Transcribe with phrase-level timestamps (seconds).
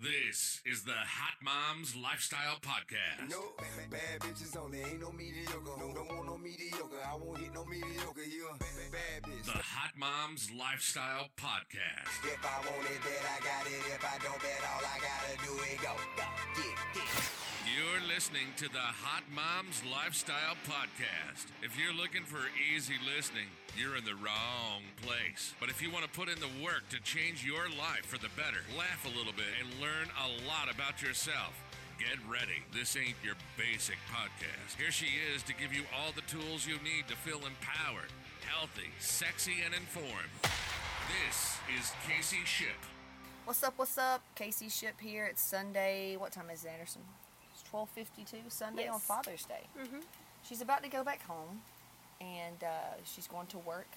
[0.00, 3.28] This is the Hot Moms Lifestyle Podcast.
[3.28, 5.60] No, bad, bad bitches only, ain't no mediocre.
[5.76, 7.04] No, don't want no mediocre.
[7.04, 8.24] I won't hit no mediocre.
[8.24, 9.44] You a bad, bad bitch.
[9.44, 12.16] The Hot Moms Lifestyle Podcast.
[12.24, 13.76] If I want it, bet I got it.
[13.92, 16.24] If I don't bet, all I gotta do is go, go,
[16.56, 17.50] get, get.
[17.68, 21.52] You're listening to the Hot Moms Lifestyle Podcast.
[21.60, 25.54] If you're looking for easy listening, you're in the wrong place.
[25.60, 28.30] But if you want to put in the work to change your life for the
[28.36, 31.54] better, laugh a little bit, and learn a lot about yourself,
[31.98, 32.62] get ready.
[32.72, 34.76] This ain't your basic podcast.
[34.78, 38.10] Here she is to give you all the tools you need to feel empowered,
[38.46, 40.32] healthy, sexy, and informed.
[41.26, 42.78] This is Casey Ship.
[43.44, 43.74] What's up?
[43.76, 44.22] What's up?
[44.34, 45.26] Casey Ship here.
[45.26, 46.16] It's Sunday.
[46.16, 47.02] What time is it, Anderson?
[47.52, 48.48] It's twelve fifty-two.
[48.48, 49.64] Sunday on Father's Day.
[49.78, 50.02] Mhm.
[50.42, 51.62] She's about to go back home,
[52.20, 53.88] and uh, she's going to work.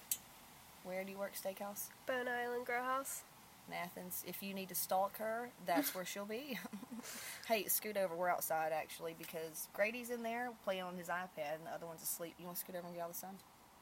[0.84, 1.32] Where do you work?
[1.34, 3.22] Steakhouse Bone Island Grow House.
[3.68, 4.22] in Athens.
[4.26, 6.58] If you need to stalk her, that's where she'll be.
[7.48, 8.14] hey, scoot over.
[8.14, 12.02] We're outside actually because Grady's in there playing on his iPad, and the other one's
[12.02, 12.34] asleep.
[12.38, 13.36] You want to scoot over and get out of the sun?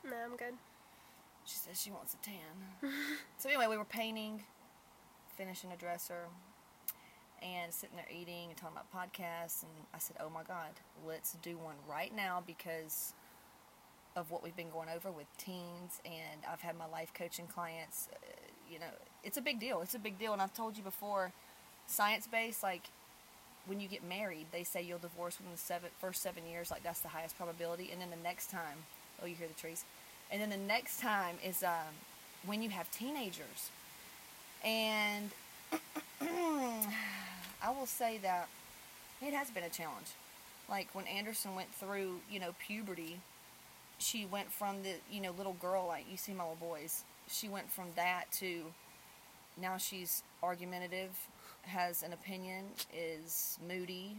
[0.04, 0.54] No, I'm good.
[1.44, 2.92] She says she wants a tan.
[3.38, 4.42] so anyway, we were painting,
[5.36, 6.28] finishing a dresser,
[7.42, 9.64] and sitting there eating and talking about podcasts.
[9.64, 10.70] And I said, "Oh my God,
[11.04, 13.14] let's do one right now because
[14.16, 18.08] of what we've been going over with teens, and I've had my life coaching clients.
[18.12, 18.16] Uh,
[18.70, 18.92] you know,
[19.24, 19.80] it's a big deal.
[19.80, 21.32] It's a big deal, and I've told you before,
[21.86, 22.82] science based, like."
[23.64, 26.82] When you get married, they say you'll divorce within the seven, first seven years, like
[26.82, 27.90] that's the highest probability.
[27.92, 28.76] And then the next time,
[29.22, 29.84] oh, you hear the trees.
[30.32, 31.94] And then the next time is um,
[32.44, 33.70] when you have teenagers.
[34.64, 35.30] And
[36.20, 38.48] I will say that
[39.20, 40.08] it has been a challenge.
[40.68, 43.18] Like when Anderson went through, you know, puberty,
[44.02, 47.48] she went from the, you know, little girl, like you see my little boys, she
[47.48, 48.64] went from that to
[49.60, 51.10] now she's argumentative,
[51.62, 52.64] has an opinion,
[52.94, 54.16] is moody.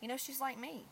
[0.00, 0.84] You know, she's like me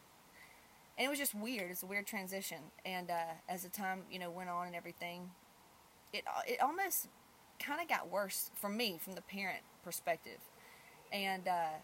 [1.01, 1.71] and it was just weird.
[1.71, 2.59] It's a weird transition.
[2.85, 5.31] And uh, as the time you know went on and everything,
[6.13, 7.09] it it almost
[7.59, 10.39] kind of got worse for me from the parent perspective.
[11.11, 11.81] And uh,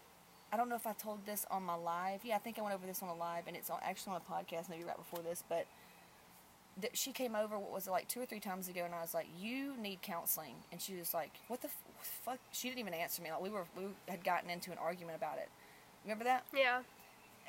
[0.53, 2.21] I don't know if I told this on my live.
[2.23, 4.21] Yeah, I think I went over this on a live, and it's on, actually on
[4.21, 5.43] a podcast maybe right before this.
[5.49, 5.65] But
[6.81, 7.57] th- she came over.
[7.57, 8.83] What was it like two or three times ago?
[8.85, 11.83] And I was like, "You need counseling." And she was like, "What the f-
[12.23, 13.31] fuck?" She didn't even answer me.
[13.31, 15.49] Like we were we had gotten into an argument about it.
[16.03, 16.45] Remember that?
[16.55, 16.81] Yeah.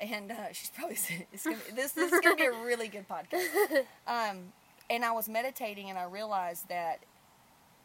[0.01, 0.97] and uh, she's probably
[1.43, 3.85] gonna, this this is gonna be a really good podcast.
[4.07, 4.53] Um,
[4.89, 6.99] and I was meditating, and I realized that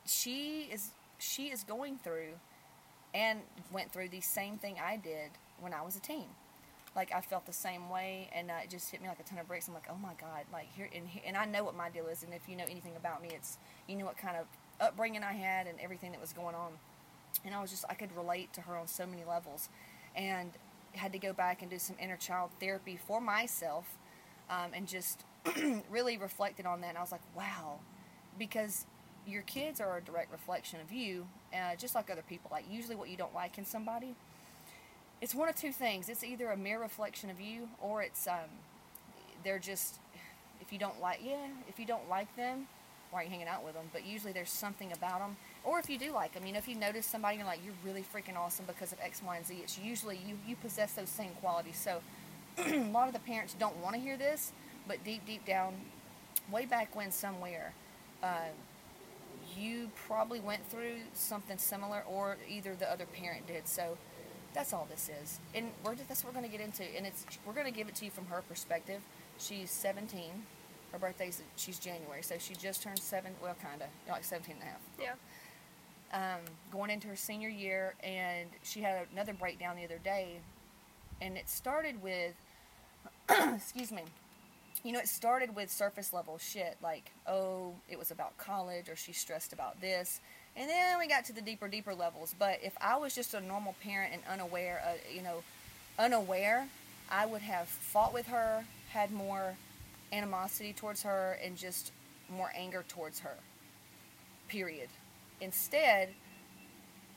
[0.07, 2.35] she is she is going through
[3.15, 3.41] and
[3.73, 5.31] went through the same thing I did
[5.61, 6.27] when I was a teen.
[6.95, 9.39] Like I felt the same way, and uh, it just hit me like a ton
[9.39, 9.67] of bricks.
[9.67, 12.07] I'm like, oh my god, like here and here, and I know what my deal
[12.07, 12.23] is.
[12.23, 14.47] And if you know anything about me, it's you know what kind of
[14.81, 16.73] upbringing I had and everything that was going on.
[17.45, 19.69] And I was just I could relate to her on so many levels,
[20.15, 20.53] and
[20.93, 23.99] had to go back and do some inner child therapy for myself,
[24.49, 25.25] um, and just
[25.91, 26.91] really reflected on that.
[26.91, 27.81] And I was like, wow,
[28.39, 28.87] because
[29.27, 32.51] your kids are a direct reflection of you, uh, just like other people.
[32.53, 34.15] Like usually, what you don't like in somebody,
[35.21, 36.09] it's one of two things.
[36.09, 38.51] It's either a mere reflection of you, or it's um,
[39.43, 39.99] they're just
[40.61, 42.67] if you don't like yeah, if you don't like them,
[43.11, 43.85] why are you hanging out with them?
[43.93, 46.69] But usually there's something about them, or if you do like them, you know, if
[46.69, 49.55] you notice somebody, you're like you're really freaking awesome because of X, Y, and Z.
[49.63, 51.77] It's usually you you possess those same qualities.
[51.77, 52.01] So
[52.59, 54.53] a lot of the parents don't want to hear this,
[54.89, 55.75] but deep deep down,
[56.51, 57.73] way back when somewhere.
[58.23, 58.49] Uh,
[59.57, 63.69] you probably went through something similar, or either the other parent did.
[63.69, 63.97] So
[64.55, 66.85] that's all this is, and we're that's what we're going to get into.
[66.97, 69.01] And it's we're going to give it to you from her perspective.
[69.39, 70.31] She's 17.
[70.93, 73.33] Her birthday's she's January, so she just turned seven.
[73.43, 74.81] Well, kind of you know, like 17 and a half.
[75.01, 75.15] Yeah.
[76.13, 80.39] Um, going into her senior year, and she had another breakdown the other day,
[81.21, 82.35] and it started with,
[83.29, 84.05] excuse me,
[84.85, 88.95] you know, it started with surface level shit, like, oh, it was about college, or
[88.95, 90.21] she's stressed about this.
[90.57, 92.35] And then we got to the deeper, deeper levels.
[92.39, 95.43] But if I was just a normal parent and unaware, uh, you know,
[95.99, 96.69] unaware,
[97.11, 99.57] I would have fought with her, had more
[100.13, 101.93] animosity towards her, and just
[102.31, 103.35] more anger towards her.
[104.49, 104.89] Period.
[105.41, 106.11] Instead,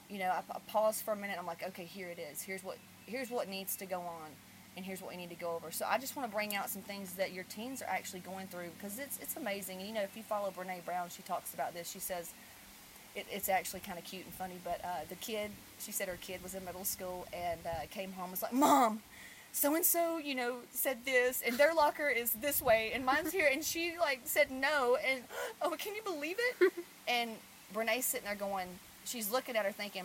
[0.09, 1.38] you know, I, I paused for a minute.
[1.39, 2.41] I'm like, okay, here it is.
[2.41, 4.29] Here's what here's what needs to go on,
[4.75, 5.71] and here's what we need to go over.
[5.71, 8.47] So I just want to bring out some things that your teens are actually going
[8.47, 9.81] through because it's it's amazing.
[9.81, 11.89] You know, if you follow Brene Brown, she talks about this.
[11.89, 12.33] She says
[13.17, 14.55] it, it's actually kind of cute and funny.
[14.63, 18.13] But uh, the kid, she said her kid was in middle school and uh, came
[18.13, 19.01] home was like, Mom,
[19.51, 23.31] so and so, you know, said this, and their locker is this way, and mine's
[23.31, 25.23] here, and she like said no, and
[25.61, 26.71] oh, can you believe it?
[27.07, 27.31] and
[27.73, 28.67] Brene's sitting there going,
[29.03, 30.03] she's looking at her thinking,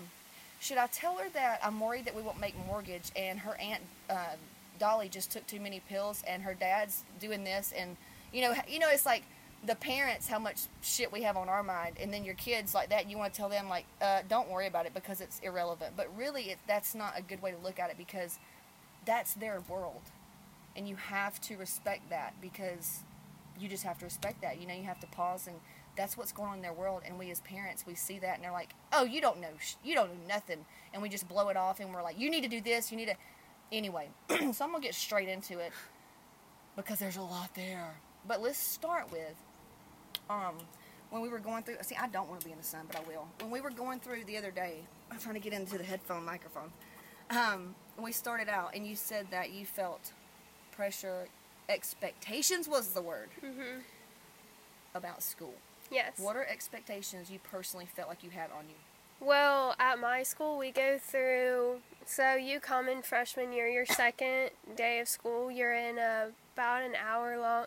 [0.62, 3.82] should I tell her that I'm worried that we won't make mortgage and her aunt
[4.08, 4.36] uh,
[4.78, 7.96] Dolly just took too many pills and her dad's doing this and
[8.32, 9.24] you know you know it's like
[9.66, 12.90] the parents how much shit we have on our mind and then your kids like
[12.90, 15.94] that you want to tell them like uh, don't worry about it because it's irrelevant.
[15.96, 18.38] But really it, that's not a good way to look at it because
[19.04, 20.02] that's their world
[20.76, 23.00] and you have to respect that because
[23.58, 25.56] you just have to respect that you know you have to pause and
[25.96, 28.44] that's what's going on in their world and we as parents we see that and
[28.44, 31.48] they're like oh you don't know sh- you don't know nothing and we just blow
[31.48, 33.14] it off and we're like you need to do this you need to
[33.70, 35.72] anyway so i'm gonna get straight into it
[36.76, 37.94] because there's a lot there.
[38.26, 39.34] But let's start with
[40.32, 40.54] um
[41.10, 42.96] when we were going through see i don't want to be in the sun but
[42.96, 44.76] i will when we were going through the other day
[45.10, 46.70] i'm trying to get into the headphone microphone
[47.30, 50.12] um we started out and you said that you felt
[50.70, 51.26] pressure
[51.68, 53.82] expectations was the word Mhm.
[54.94, 55.54] about school
[55.90, 56.14] Yes.
[56.18, 58.76] what are expectations you personally felt like you had on you
[59.20, 61.80] Well, at my school, we go through.
[62.04, 66.82] So you come in freshman year, your second day of school, you're in a, about
[66.82, 67.66] an hour long,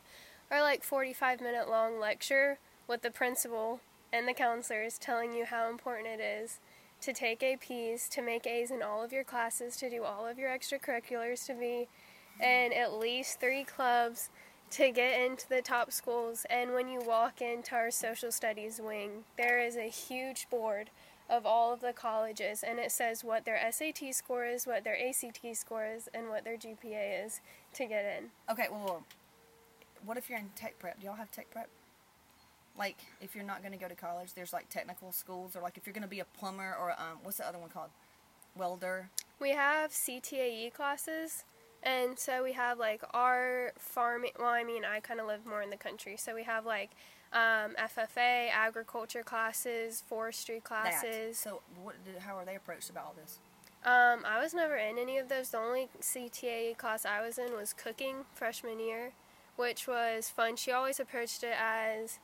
[0.52, 3.80] or like 45 minute long lecture with the principal
[4.14, 6.60] and the counselors telling you how important it is
[7.02, 10.40] to take APs, to make A's in all of your classes, to do all of
[10.40, 11.88] your extracurriculars, to be
[12.40, 14.30] in at least three clubs,
[14.72, 16.46] to get into the top schools.
[16.50, 20.90] And when you walk into our social studies wing, there is a huge board
[21.30, 24.98] of all of the colleges, and it says what their SAT score is, what their
[24.98, 27.42] ACT score is, and what their GPA is
[27.74, 28.30] to get in.
[28.50, 29.04] okay well, well
[30.06, 31.70] what if you're in tech prep do y'all have tech prep
[32.78, 35.78] like if you're not going to go to college there's like technical schools or like
[35.78, 37.90] if you're going to be a plumber or um, what's the other one called
[38.56, 39.10] welder
[39.40, 41.44] We have CTAE classes,
[41.84, 44.32] and so we have like our farming.
[44.40, 46.92] Well, I mean, I kind of live more in the country, so we have like
[47.34, 51.38] um, FFA, agriculture classes, forestry classes.
[51.44, 53.40] that so what how are they approached about all this
[53.84, 55.50] Um, I was never in any of those.
[55.50, 59.12] The only CTAE class I was in was cooking freshman year,
[59.56, 60.56] which was fun.
[60.56, 62.20] She always approached it as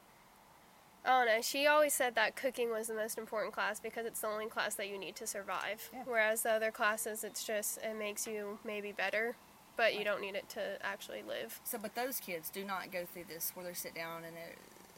[1.04, 1.42] I don't know.
[1.42, 4.76] She always said that cooking was the most important class because it's the only class
[4.76, 5.90] that you need to survive.
[5.92, 6.04] Yeah.
[6.06, 9.36] Whereas the other classes, it's just it makes you maybe better,
[9.78, 11.60] but you don't need it to actually live.
[11.64, 14.36] so but those kids do not go through this where they sit down and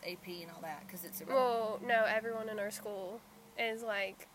[0.05, 1.81] ap and all that because it's irrelevant.
[1.81, 3.21] Well, no, everyone in our school
[3.57, 4.27] is like,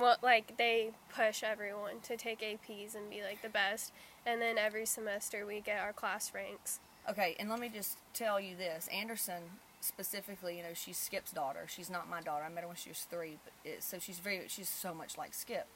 [0.00, 3.92] well, like they push everyone to take APs and be like the best,
[4.26, 6.80] and then every semester we get our class ranks.
[7.08, 9.42] Okay, and let me just tell you this: Anderson
[9.80, 11.66] specifically, you know, she's Skip's daughter.
[11.68, 12.44] She's not my daughter.
[12.44, 15.16] I met her when she was three, but it, so she's very, she's so much
[15.16, 15.66] like Skip.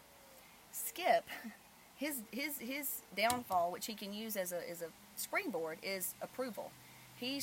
[0.73, 1.25] Skip,
[1.97, 6.71] his his his downfall, which he can use as a as a springboard, is approval.
[7.17, 7.41] He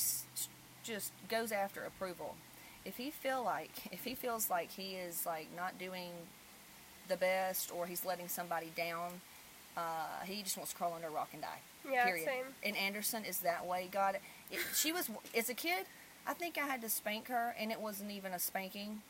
[0.82, 2.36] just goes after approval.
[2.84, 6.12] If he feel like if he feels like he is like not doing
[7.10, 9.20] the best or he's letting somebody down,
[9.76, 11.60] uh, he just wants to crawl under a rock and die
[11.90, 12.24] Yeah, period.
[12.26, 12.44] same.
[12.64, 13.88] And Anderson is that way.
[13.92, 14.18] God,
[14.50, 15.86] it, she was as a kid.
[16.26, 19.02] I think I had to spank her, and it wasn't even a spanking.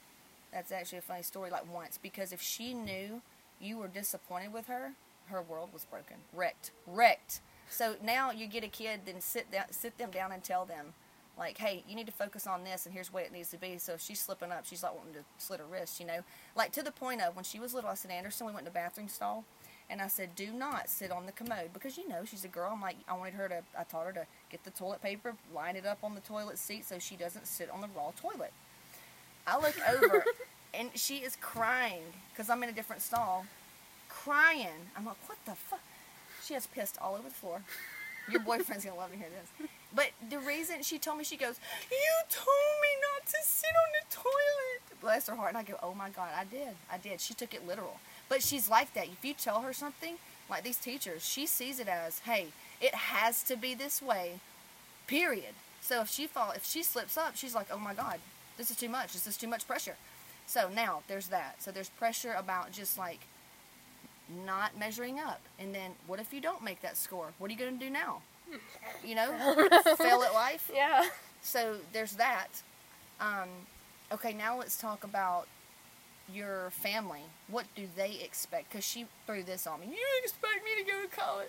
[0.53, 1.51] That's actually a funny story.
[1.51, 3.21] Like once, because if she knew
[3.61, 4.93] you were disappointed with her,
[5.27, 7.41] her world was broken, wrecked, wrecked.
[7.69, 10.95] So now you get a kid, then sit down, sit them down, and tell them,
[11.41, 13.79] like, hey, you need to focus on this, and here's what it needs to be.
[13.79, 16.21] So if she's slipping up, she's like wanting to slit her wrist, you know,
[16.55, 17.91] like to the point of when she was little.
[17.91, 19.45] I said, Anderson, we went to the bathroom stall,
[19.89, 22.71] and I said, do not sit on the commode because you know she's a girl.
[22.73, 25.77] I'm like, I wanted her to, I taught her to get the toilet paper, line
[25.77, 28.53] it up on the toilet seat so she doesn't sit on the raw toilet.
[29.47, 30.25] I look over,
[30.75, 33.47] and she is crying because I'm in a different stall,
[34.11, 34.91] crying.
[34.95, 35.81] I'm like, what the fuck?
[36.45, 37.63] She has pissed all over the floor.
[38.31, 39.69] Your boyfriend's gonna love to hear this.
[39.93, 41.57] But the reason she told me, she goes,
[41.91, 45.49] "You told me not to sit on the toilet." Bless her heart.
[45.51, 46.77] And I go, "Oh my God, I did.
[46.91, 48.01] I did." She took it literal.
[48.29, 49.09] But she's like that.
[49.09, 50.19] If you tell her something,
[50.49, 54.41] like these teachers, she sees it as, "Hey, it has to be this way."
[55.07, 55.55] Period.
[55.81, 58.21] So if she fall, if she slips up, she's like, "Oh my God,
[58.57, 59.13] this is too much.
[59.13, 59.97] This is too much pressure."
[60.47, 61.63] So now there's that.
[61.63, 63.21] So there's pressure about just like
[64.45, 65.41] not measuring up.
[65.59, 67.33] And then what if you don't make that score?
[67.39, 68.23] What are you going to do now?
[69.05, 69.31] You know,
[69.97, 70.71] fail at life.
[70.75, 71.07] Yeah.
[71.43, 72.49] So there's that.
[73.21, 73.49] Um,
[74.13, 75.47] okay, now let's talk about
[76.33, 77.23] your family.
[77.49, 78.71] What do they expect?
[78.71, 79.87] Because she threw this on me.
[79.89, 81.49] You expect me to go to college?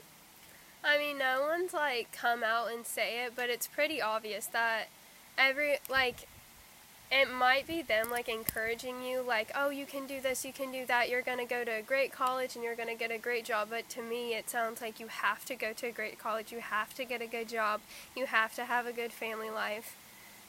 [0.84, 4.86] I mean, no one's like come out and say it, but it's pretty obvious that
[5.38, 6.28] every like
[7.12, 10.72] it might be them like encouraging you like, "Oh, you can do this, you can
[10.72, 11.10] do that.
[11.10, 13.44] You're going to go to a great college and you're going to get a great
[13.44, 16.52] job." But to me, it sounds like you have to go to a great college.
[16.52, 17.82] You have to get a good job.
[18.16, 19.96] You have to have a good family life.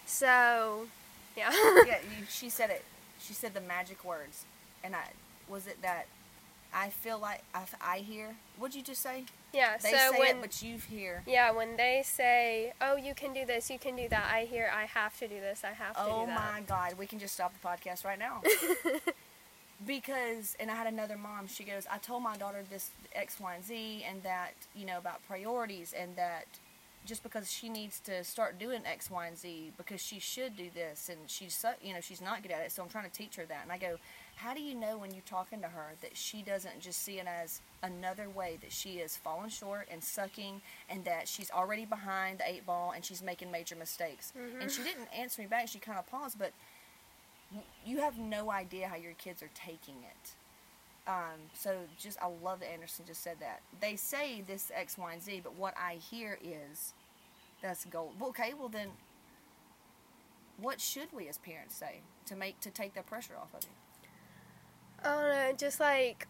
[0.07, 0.87] So,
[1.37, 1.51] yeah.
[1.87, 2.85] yeah, you, she said it.
[3.19, 4.45] She said the magic words,
[4.85, 5.11] and I
[5.49, 6.07] was it that
[6.75, 8.35] I feel like I, I hear?
[8.59, 9.25] What'd you just say?
[9.53, 9.77] Yeah.
[9.83, 11.23] They so say when it, but you hear.
[11.27, 14.71] yeah, when they say, "Oh, you can do this, you can do that," I hear,
[14.75, 17.19] "I have to do this, I have to Oh do that." my God, we can
[17.19, 18.41] just stop the podcast right now.
[19.87, 23.55] because, and I had another mom, she goes, I told my daughter this X, Y,
[23.55, 26.47] and Z, and that, you know, about priorities, and that
[27.05, 30.71] just because she needs to start doing X, Y, and Z, because she should do
[30.73, 33.17] this, and she's, su- you know, she's not good at it, so I'm trying to
[33.17, 33.61] teach her that.
[33.65, 33.97] And I go,
[34.37, 37.27] how do you know when you're talking to her that she doesn't just see it
[37.27, 42.39] as another way that she is falling short and sucking and that she's already behind
[42.39, 44.33] the eight ball and she's making major mistakes?
[44.61, 45.69] And she didn't answer me back.
[45.69, 46.53] She kind of paused, but
[47.85, 50.31] you have no idea how your kids are taking it.
[51.07, 53.61] Um, so just I love that Anderson just said that.
[53.81, 56.95] They say this X, Y, and Z, but what I hear is
[57.61, 58.15] that's gold.
[58.23, 58.89] Okay, well then,
[60.59, 63.82] what should we as parents say to make to take that pressure off of you?
[65.05, 66.29] I don't know, just like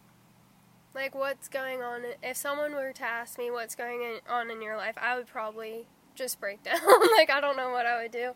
[0.94, 2.02] like what's going on.
[2.22, 5.86] If someone were to ask me what's going on in your life, I would probably
[6.14, 6.80] just break down.
[7.16, 8.28] like I don't know what I would do.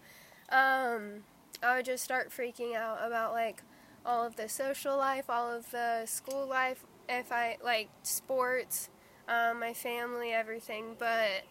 [0.49, 1.25] Um,
[1.63, 3.63] I would just start freaking out about like
[4.05, 8.89] all of the social life, all of the school life, if I like sports,
[9.29, 10.97] um, my family, everything.
[10.99, 11.45] But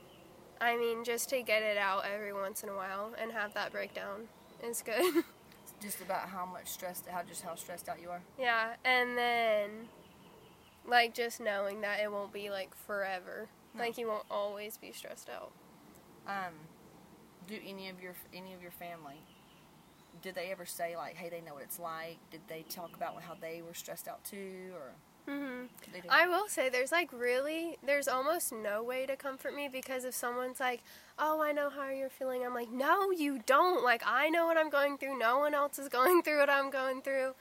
[0.61, 3.71] I mean, just to get it out every once in a while and have that
[3.71, 4.29] breakdown
[4.63, 5.23] is good.
[5.81, 8.21] Just about how much stressed, how just how stressed out you are.
[8.39, 9.69] Yeah, and then
[10.87, 13.47] like just knowing that it won't be like forever.
[13.73, 13.83] No.
[13.83, 15.51] Like you won't always be stressed out.
[16.27, 16.53] Um,
[17.47, 19.19] do any of your any of your family?
[20.21, 22.17] Did they ever say like, "Hey, they know what it's like"?
[22.31, 24.93] Did they talk about how they were stressed out too, or
[25.25, 25.63] hmm?
[26.09, 30.13] I will say there's like really there's almost no way to comfort me because if
[30.13, 30.81] someone's like,
[31.17, 33.83] "Oh, I know how you're feeling." I'm like, "No, you don't.
[33.83, 35.17] Like I know what I'm going through.
[35.17, 37.33] No one else is going through what I'm going through."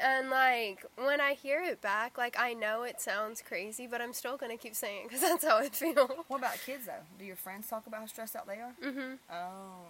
[0.00, 4.12] And like when I hear it back, like I know it sounds crazy, but I'm
[4.12, 6.24] still going to keep saying it cuz that's how I feel.
[6.28, 7.02] What about kids though?
[7.18, 8.74] Do your friends talk about how stressed out they are?
[8.82, 9.18] mhm.
[9.30, 9.86] Oh,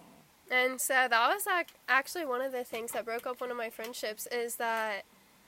[0.49, 3.57] And so that was ac- actually one of the things that broke up one of
[3.57, 5.03] my friendships is that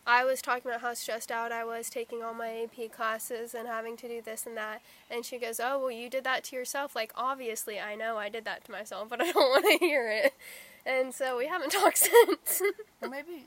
[0.05, 3.67] I was talking about how stressed out I was taking all my AP classes and
[3.67, 4.81] having to do this and that.
[5.09, 6.95] And she goes, Oh, well, you did that to yourself.
[6.95, 10.09] Like, obviously, I know I did that to myself, but I don't want to hear
[10.09, 10.33] it.
[10.85, 12.61] And so we haven't talked since.
[12.99, 13.45] well maybe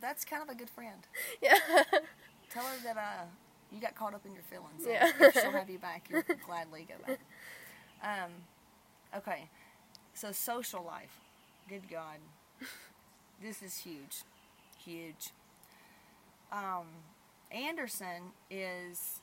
[0.00, 1.06] that's kind of a good friend.
[1.42, 1.58] yeah.
[2.50, 3.24] Tell her that uh,
[3.72, 4.84] you got caught up in your feelings.
[4.86, 5.10] Yeah.
[5.20, 6.08] if she'll have you back.
[6.10, 7.20] You'll gladly go back.
[8.02, 8.30] Um,
[9.16, 9.48] okay,
[10.14, 11.18] so social life.
[11.68, 12.18] Good God,
[13.42, 14.22] this is huge,
[14.84, 15.30] huge.
[16.52, 16.86] Um,
[17.50, 19.20] Anderson is.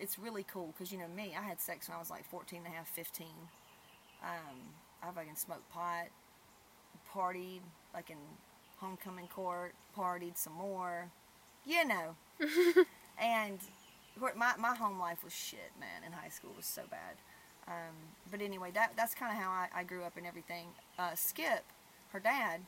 [0.00, 1.34] It's really cool because you know me.
[1.38, 3.26] I had sex when I was like 14 and a half, 15.
[4.22, 4.56] Um,
[5.02, 6.06] I fucking smoked pot,
[7.14, 7.60] partied
[7.92, 8.16] like in
[8.78, 11.10] homecoming court, partied some more.
[11.66, 12.16] You know.
[13.20, 13.58] and
[14.36, 16.02] my, my home life was shit, man.
[16.06, 17.16] In high school was so bad.
[17.66, 17.94] Um,
[18.30, 20.66] but anyway, that that's kind of how I, I grew up and everything.
[20.98, 21.64] Uh, Skip,
[22.12, 22.60] her dad,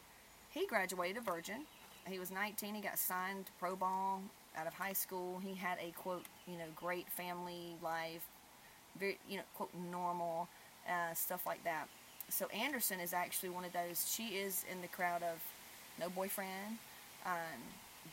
[0.51, 1.67] he graduated a virgin.
[2.07, 2.75] He was 19.
[2.75, 4.23] He got signed to pro ball
[4.57, 5.41] out of high school.
[5.45, 8.25] He had a quote, you know, great family life,
[8.99, 10.49] very, you know, quote normal
[10.89, 11.89] uh, stuff like that.
[12.29, 14.11] So Anderson is actually one of those.
[14.13, 15.41] She is in the crowd of
[16.01, 16.79] no boyfriend,
[17.25, 17.61] um,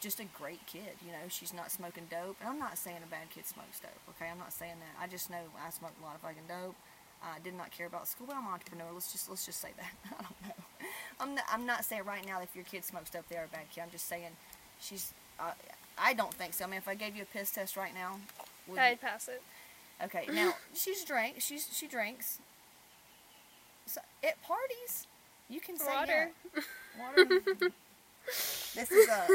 [0.01, 0.97] just a great kid.
[1.05, 2.38] You know, she's not smoking dope.
[2.39, 3.91] And I'm not saying a bad kid smokes dope.
[4.15, 5.03] Okay, I'm not saying that.
[5.03, 6.75] I just know I smoked a lot of fucking dope.
[7.23, 8.88] I did not care about school, but I'm an entrepreneur.
[8.93, 9.91] Let's just let's just say that.
[10.19, 10.62] I don't know.
[11.20, 13.70] I'm not, I'm not saying right now if your kid smokes dope, they're a bad
[13.74, 13.82] kid.
[13.82, 14.30] I'm just saying
[14.82, 15.13] she's.
[15.40, 15.52] Uh,
[15.98, 16.66] I don't think so.
[16.66, 18.18] I mean, if I gave you a piss test right now,
[18.68, 19.42] would you- I'd pass it.
[20.04, 21.36] Okay, now she's drink.
[21.40, 22.40] She's she drinks.
[23.86, 25.08] So at parties,
[25.50, 26.32] you can say Water.
[26.56, 26.62] yeah.
[27.00, 27.25] Water.
[28.75, 29.28] this is a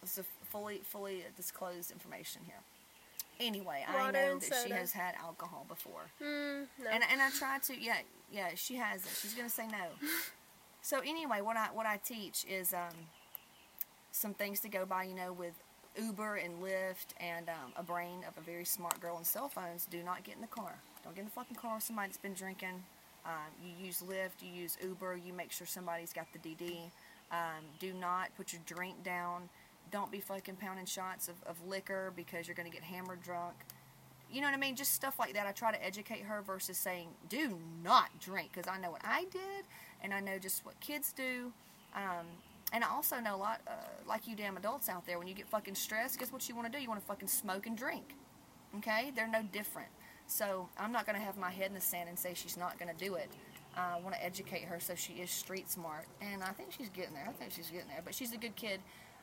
[0.00, 2.60] this is a fully fully disclosed information here.
[3.38, 6.90] Anyway, I know that she has had alcohol before, Mm, no.
[6.90, 7.98] and and I tried to yeah
[8.32, 9.10] yeah she has it.
[9.20, 9.84] She's gonna say no.
[10.86, 12.94] So anyway, what I what I teach is um,
[14.12, 15.02] some things to go by.
[15.02, 15.54] You know, with
[16.00, 19.86] Uber and Lyft and um, a brain of a very smart girl and cell phones.
[19.86, 20.76] Do not get in the car.
[21.02, 22.84] Don't get in the fucking car with somebody that's been drinking.
[23.24, 24.42] Um, you use Lyft.
[24.42, 25.18] You use Uber.
[25.26, 26.76] You make sure somebody's got the DD.
[27.32, 29.48] Um, do not put your drink down.
[29.90, 33.56] Don't be fucking pounding shots of, of liquor because you're going to get hammered drunk.
[34.30, 34.76] You know what I mean?
[34.76, 35.48] Just stuff like that.
[35.48, 39.24] I try to educate her versus saying, do not drink because I know what I
[39.32, 39.64] did
[40.02, 41.52] and I know just what kids do.
[41.94, 42.26] Um,
[42.72, 43.72] and I also know a lot, uh,
[44.08, 46.70] like you damn adults out there, when you get fucking stressed, guess what you want
[46.70, 46.82] to do?
[46.82, 48.14] You want to fucking smoke and drink.
[48.78, 49.12] Okay?
[49.14, 49.88] They're no different.
[50.26, 52.78] So I'm not going to have my head in the sand and say she's not
[52.78, 53.30] going to do it.
[53.76, 56.06] Uh, I want to educate her so she is street smart.
[56.20, 57.26] And I think she's getting there.
[57.28, 58.02] I think she's getting there.
[58.04, 58.80] But she's a good kid.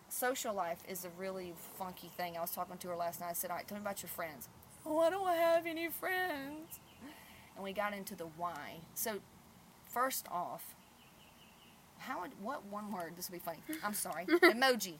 [0.10, 2.38] social life is a really funky thing.
[2.38, 3.30] I was talking to her last night.
[3.32, 4.48] I said, "All right, tell me about your friends."
[4.86, 6.80] Oh, I don't have any friends.
[7.56, 8.80] And we got into the why.
[8.96, 9.20] So,
[9.94, 10.76] first off,
[12.00, 13.14] how would what one word?
[13.16, 13.60] This would be funny.
[13.84, 14.26] I'm sorry.
[14.44, 14.96] emoji.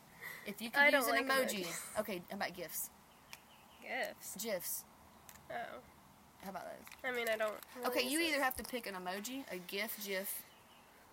[0.46, 1.66] If you could I use an like emoji.
[1.66, 2.00] emojis.
[2.00, 2.90] Okay, how about gifs?
[3.82, 4.44] Gifts.
[4.44, 4.84] GIFs.
[5.52, 5.80] Oh.
[6.44, 7.10] How about those?
[7.10, 7.54] I mean, I don't.
[7.76, 8.44] Really Okay, you either it.
[8.44, 10.44] have to pick an emoji, a GIF, GIF,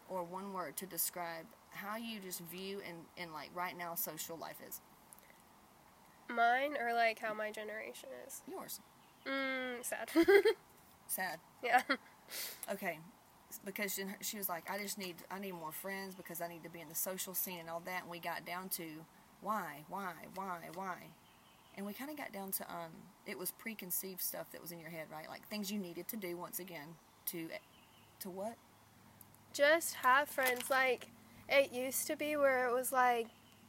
[0.08, 4.36] or one word to describe how you just view and, and like right now social
[4.36, 4.80] life is.
[6.28, 8.42] mine or like how my generation is.
[8.50, 8.80] Yours.
[9.26, 10.10] Mm, sad.
[11.06, 11.38] Sad.
[11.62, 11.82] yeah.
[12.72, 12.98] Okay.
[13.58, 16.62] Because she, she was like, I just need I need more friends because I need
[16.64, 18.02] to be in the social scene and all that.
[18.02, 18.84] And we got down to
[19.40, 20.96] why, why, why, why,
[21.76, 22.90] and we kind of got down to um,
[23.26, 25.28] it was preconceived stuff that was in your head, right?
[25.28, 26.88] Like things you needed to do once again
[27.26, 27.48] to
[28.20, 28.56] to what?
[29.52, 30.70] Just have friends.
[30.70, 31.08] Like
[31.48, 33.28] it used to be where it was like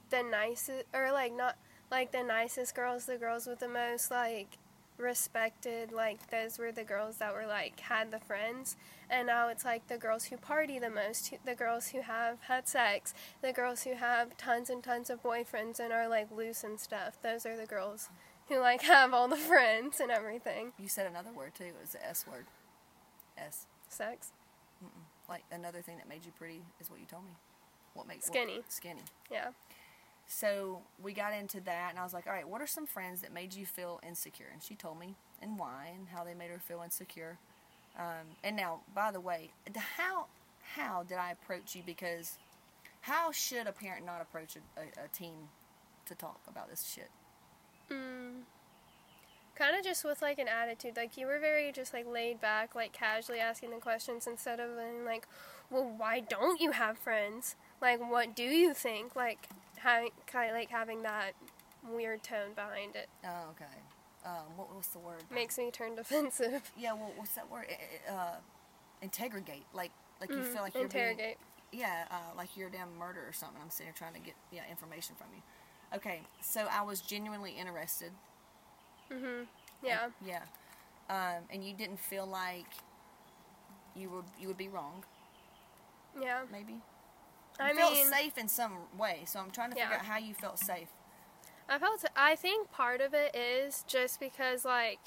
[0.10, 1.58] the nicest, or like not
[1.90, 4.58] like the nicest girls, the girls with the most like
[4.98, 5.92] respected.
[5.92, 8.76] Like those were the girls that were like had the friends.
[9.10, 12.40] And now it's like the girls who party the most, who- the girls who have
[12.48, 16.64] had sex, the girls who have tons and tons of boyfriends and are like loose
[16.64, 17.18] and stuff.
[17.22, 18.10] Those are the girls
[18.48, 20.72] who like have all the friends and everything.
[20.80, 21.66] You said another word too.
[21.66, 22.46] It was the S word.
[23.38, 23.66] S.
[23.90, 24.32] Sex.
[25.28, 27.32] Like another thing that made you pretty is what you told me.
[27.94, 28.62] What makes Skinny.
[28.70, 29.02] skinny.
[29.30, 29.50] Yeah.
[30.34, 33.20] So we got into that, and I was like, "All right, what are some friends
[33.20, 36.50] that made you feel insecure?" And she told me and why and how they made
[36.50, 37.38] her feel insecure.
[38.00, 40.28] Um, and now, by the way, how
[40.76, 41.84] how did I approach you?
[41.86, 42.38] Because
[43.02, 45.50] how should a parent not approach a, a, a teen
[46.06, 47.10] to talk about this shit?
[47.92, 48.44] Mm.
[49.56, 50.96] Kind of just with like an attitude.
[50.96, 54.78] Like you were very just like laid back, like casually asking the questions instead of
[54.78, 55.28] being like,
[55.70, 57.58] well, why don't you have friends?
[57.82, 59.16] Like, what do you think?
[59.16, 59.50] Like,
[59.82, 61.32] having kind of like having that
[61.90, 63.66] weird tone behind it Oh, okay.
[64.26, 65.24] Um, what was the word?
[65.32, 66.72] makes me turn defensive.
[66.78, 66.94] yeah.
[66.94, 67.66] Well, what's that word?
[68.10, 68.36] Uh,
[69.02, 69.66] interrogate.
[69.74, 71.36] Like like you feel like you're being Mm,
[71.72, 73.60] yeah, uh, like you're a damn murder or something.
[73.64, 75.42] I'm sitting here trying to get yeah information from you.
[75.98, 78.12] Okay, so I was genuinely interested.
[79.12, 79.48] Mhm.
[79.84, 80.10] Yeah.
[80.24, 80.44] Yeah,
[81.10, 82.68] um, and you didn't feel like
[83.96, 85.04] you would you would be wrong,
[86.22, 86.42] Yeah.
[86.52, 86.76] maybe.
[87.60, 89.98] I felt mean, safe in some way, so I'm trying to figure Yeah.
[90.00, 90.88] out how you felt safe.
[91.70, 92.04] I felt.
[92.16, 95.00] I think part of it is just because like,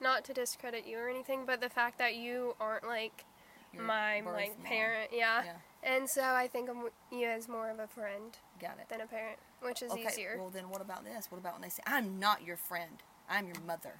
[0.00, 3.24] not to discredit you or anything, but the fact that you aren't like
[3.72, 4.66] Your my like mom.
[4.66, 5.10] parent.
[5.12, 5.42] Yeah.
[5.44, 6.76] Yeah, And so I think of
[7.10, 8.88] you as more of a friend got it.
[8.88, 10.36] than a parent, which is okay, easier.
[10.38, 11.26] well then, what about this?
[11.30, 13.94] What about when they say, "I'm not your friend, I'm your mother"?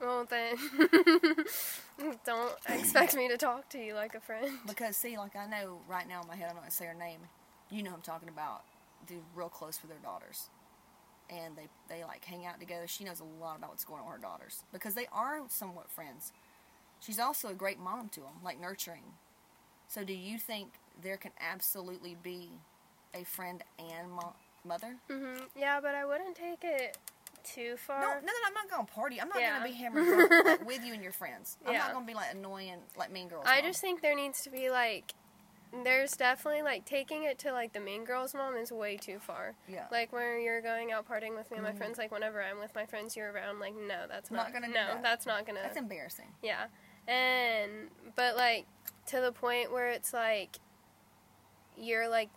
[0.00, 0.56] Well, then,
[2.24, 4.58] don't expect me to talk to you like a friend.
[4.66, 6.94] Because see, like I know right now in my head, I'm not gonna say her
[6.94, 7.20] name.
[7.70, 8.62] You know, I'm talking about.
[9.06, 10.48] Do real close with their daughters,
[11.28, 12.86] and they they like hang out together.
[12.86, 15.90] She knows a lot about what's going on with her daughters because they are somewhat
[15.90, 16.32] friends.
[17.00, 19.02] She's also a great mom to them, like nurturing.
[19.88, 20.70] So, do you think
[21.02, 22.48] there can absolutely be
[23.12, 24.32] a friend and mo-
[24.64, 24.96] mother?
[25.10, 26.96] hmm Yeah, but I wouldn't take it
[27.42, 28.00] too far.
[28.00, 29.20] No, no, no, I'm not gonna party.
[29.20, 29.58] I'm not Yeah.
[29.58, 31.58] gonna be hammered like, with you and your friends.
[31.66, 31.80] I'm Yeah.
[31.80, 33.44] not gonna be like annoying, like Mean Girls.
[33.46, 33.68] I mom.
[33.70, 35.12] just think there needs to be like,
[35.82, 39.54] there's definitely like taking it to like the Mean Girls mom is way too far.
[39.68, 39.86] yeah.
[39.90, 41.76] Like where you're going out partying with me and my Mhm.
[41.78, 43.58] friends, like whenever I'm with my friends, you're around.
[43.58, 45.02] Like no, that's Not not, gonna No, that.
[45.02, 45.62] that's not gonna.
[45.62, 46.32] That's embarrassing.
[46.42, 46.66] Yeah.
[47.08, 48.66] And but like
[49.06, 50.58] to the point where it's like
[51.76, 52.30] you're like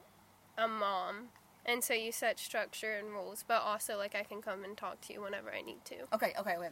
[0.58, 1.30] a mom
[1.66, 5.02] and so you set structure and rules, but also like I can come and talk
[5.02, 5.96] to you whenever I need to.
[6.14, 6.72] Okay, okay, wait.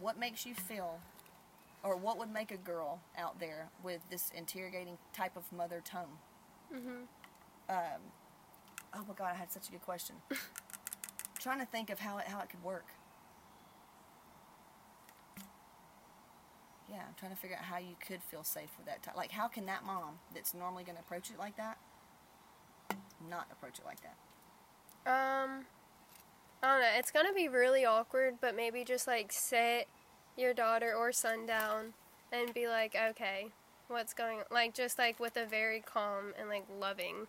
[0.00, 1.00] What makes you feel,
[1.82, 6.18] or what would make a girl out there with this interrogating type of mother tone?
[6.72, 7.06] Mhm.
[7.68, 8.00] Um,
[8.94, 10.16] oh my god, I had such a good question.
[11.38, 12.86] trying to think of how it how it could work.
[16.88, 19.02] Yeah, I'm trying to figure out how you could feel safe with that.
[19.02, 19.16] Type.
[19.16, 21.78] Like, how can that mom that's normally going to approach it like that,
[23.28, 24.16] not approach it like that?
[25.04, 25.64] Um
[26.62, 29.88] I don't know, it's going to be really awkward, but maybe just like sit
[30.36, 31.94] your daughter or son down
[32.32, 33.48] and be like, "Okay,
[33.88, 37.26] what's going on?" Like just like with a very calm and like loving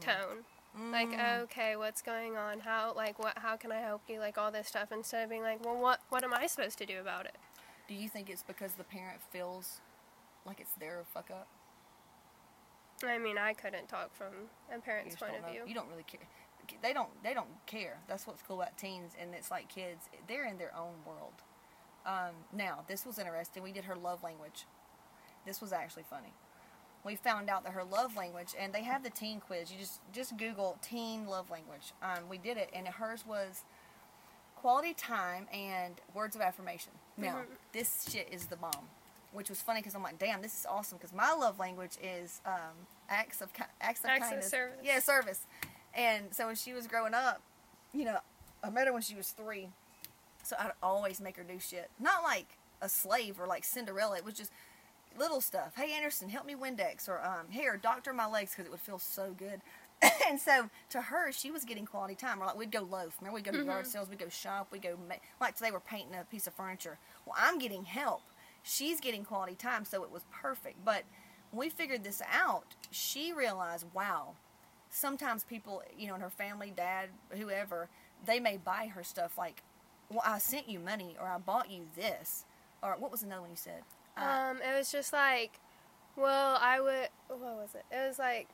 [0.00, 0.44] tone.
[0.92, 1.40] like Mm.
[1.44, 4.68] okay what's going on how like what how can i help you like all this
[4.68, 7.36] stuff instead of being like well what what am i supposed to do about it
[7.88, 9.80] Do you think it's because the parent feels
[10.44, 11.48] like it's their fuck up?
[13.04, 14.34] i mean i couldn't talk from
[14.70, 16.20] a parent's point of view You don't really care.
[16.82, 17.22] They don't.
[17.22, 18.00] They don't care.
[18.08, 20.08] That's what's cool about teens, and it's like kids.
[20.28, 21.34] They're in their own world.
[22.06, 23.62] Um, now, this was interesting.
[23.62, 24.64] We did her love language.
[25.44, 26.32] This was actually funny.
[27.04, 29.70] we found out that her love language, and they have the teen quiz.
[29.72, 31.92] You just just Google teen love language.
[32.02, 33.64] Um, we did it, and hers was
[34.56, 36.92] quality time and words of affirmation.
[37.16, 37.42] Now,
[37.72, 38.88] this shit is the bomb,
[39.32, 42.40] which was funny because I'm like, damn, this is awesome because my love language is
[42.46, 44.48] um, acts of acts of Acts of kindness.
[44.50, 44.78] service.
[44.82, 45.40] Yeah, service.
[45.94, 47.40] And so when she was growing up,
[47.94, 48.18] you know,
[48.64, 49.68] I met her when she was three,
[50.46, 51.90] so I'd always make her do shit.
[51.98, 54.16] Not like a slave or like Cinderella.
[54.18, 54.52] It was just
[55.18, 55.74] little stuff.
[55.76, 58.98] Hey Anderson, help me Windex, or um, here doctor my legs because it would feel
[58.98, 59.60] so good.
[60.28, 62.42] and so to her, she was getting quality time.
[62.42, 63.16] Or like we'd go loaf.
[63.20, 65.80] Remember, we'd go to yard sales, we'd go shop, we'd go ma- like today we're
[65.80, 66.98] painting a piece of furniture.
[67.24, 68.22] Well, I'm getting help.
[68.62, 70.84] She's getting quality time, so it was perfect.
[70.84, 71.04] But
[71.50, 74.34] when we figured this out, she realized, wow,
[74.90, 77.88] sometimes people, you know, in her family, dad, whoever,
[78.24, 79.62] they may buy her stuff like,
[80.10, 82.44] well, I sent you money, or I bought you this,
[82.82, 83.82] or what was another one you said?
[84.16, 85.58] Uh, Um, it was just like,
[86.16, 87.08] well, I would.
[87.28, 87.84] What was it?
[87.94, 88.48] It was like,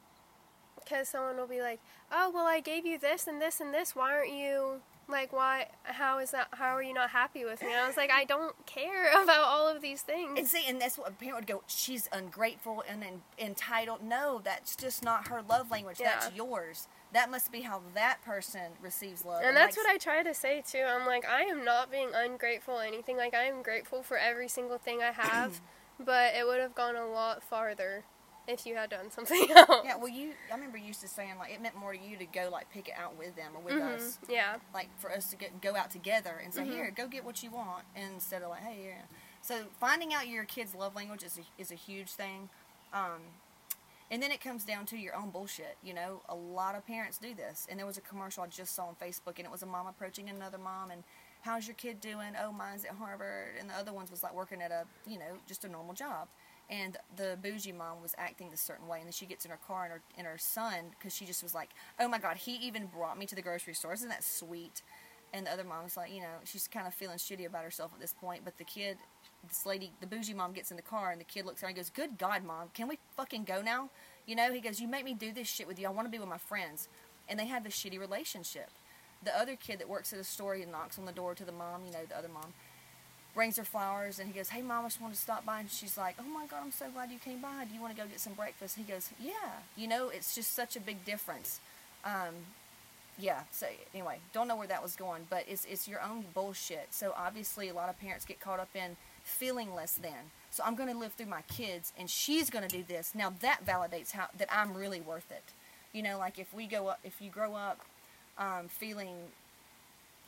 [0.76, 3.94] because someone will be like, oh, well, I gave you this and this and this.
[3.94, 5.32] Why aren't you like?
[5.32, 5.68] Why?
[5.84, 6.48] How is that?
[6.52, 7.68] How are you not happy with me?
[7.68, 10.38] And I was like, I don't care about all of these things.
[10.38, 11.62] And see, and that's what a parent would go.
[11.68, 14.02] She's ungrateful and en- entitled.
[14.02, 15.98] No, that's just not her love language.
[15.98, 16.88] That's yours.
[17.12, 19.42] That must be how that person receives love.
[19.44, 20.83] And that's what I try to say too.
[20.87, 23.16] I'm like, I am not being ungrateful or anything.
[23.18, 25.61] Like, I am grateful for every single thing I have,
[26.01, 28.05] but it would have gone a lot farther
[28.48, 29.83] if you had done something else.
[29.85, 30.33] Yeah, well, you.
[30.51, 32.70] I remember you used to saying like it meant more to you to go like
[32.70, 33.94] pick it out with them or with Mhm.
[33.94, 34.18] us.
[34.29, 34.57] Yeah.
[34.75, 36.70] like for us to get go out together and say Mhm.
[36.72, 39.03] here go get what you want instead of like hey yeah
[39.42, 42.48] so finding out your kid's love language is a, is a huge thing
[42.92, 43.20] um,
[44.12, 46.22] and then it comes down to your own bullshit you know?
[46.29, 47.66] A lot of parents do this.
[47.68, 49.87] And there was a commercial i just saw on facebook and it was a mom
[49.87, 51.03] approaching another mom and
[51.40, 52.35] how's your kid doing?
[52.40, 53.55] Oh mine's at harvard.
[53.59, 56.29] And the other ones was like working at a you know just a normal job.
[56.70, 59.59] And the bougie mom was acting this certain way and then she gets in her
[59.66, 62.57] car and her, and her son because she just was like oh my god he
[62.57, 63.94] even brought me to the grocery store.
[63.94, 64.83] Isn't that sweet?
[65.35, 68.01] And the other mom's like you know she's kind of feeling shitty about herself at
[68.01, 68.98] this point but the kid
[69.48, 71.68] this lady the bougie mom gets in the car and the kid looks at her
[71.68, 73.88] and goes good god mom can we fucking go now
[74.26, 76.11] you know he goes you make me do this shit with you i want to
[76.11, 76.88] be with my friends
[77.28, 78.70] and they have this shitty relationship
[79.24, 81.52] the other kid that works at a store he knocks on the door to the
[81.52, 82.52] mom you know the other mom
[83.35, 85.70] brings her flowers and he goes, Hey mom, I just wanted to stop by and
[85.70, 87.64] she's like, Oh my god, I'm so glad you came by.
[87.68, 88.76] Do you want to go get some breakfast?
[88.76, 89.33] He goes, Yeah.
[89.76, 91.61] You know, it's just such a big difference.
[92.05, 92.35] Um,
[93.18, 96.88] yeah, so anyway, don't know where that was going, but it's it's your own bullshit.
[96.90, 100.30] So obviously a lot of parents get caught up in feeling less than.
[100.50, 103.14] So I'm gonna live through my kids and she's gonna do this.
[103.14, 105.44] Now that validates how that I'm really worth it.
[105.92, 107.80] You know, like if we go up if you grow up
[108.38, 109.16] um, feeling